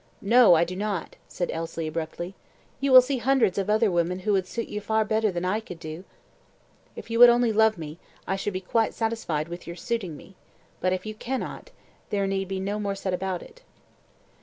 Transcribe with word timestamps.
"No, 0.23 0.55
I 0.55 0.63
do 0.63 0.75
not," 0.75 1.15
said 1.27 1.51
Elsie, 1.53 1.85
abruptly. 1.85 2.33
"You 2.79 2.91
will 2.91 3.03
see 3.03 3.19
hundreds 3.19 3.59
of 3.59 3.69
other 3.69 3.91
women 3.91 4.21
who 4.21 4.31
would 4.33 4.47
suit 4.47 4.67
you 4.67 4.81
far 4.81 5.05
better 5.05 5.31
than 5.31 5.45
I 5.45 5.59
could 5.59 5.79
do." 5.79 6.05
"If 6.95 7.11
you 7.11 7.19
would 7.19 7.29
only 7.29 7.51
love 7.53 7.77
me, 7.77 7.99
I 8.25 8.35
should 8.35 8.53
be 8.53 8.61
quite 8.61 8.95
satisfied 8.95 9.47
with 9.47 9.67
your 9.67 9.75
suiting 9.75 10.17
me 10.17 10.33
but 10.79 10.91
if 10.91 11.05
you 11.05 11.13
cannot, 11.13 11.69
there 12.09 12.25
need 12.25 12.47
be 12.47 12.59
no 12.59 12.79
more 12.79 12.95
said 12.95 13.13
about 13.13 13.43
it." 13.43 13.61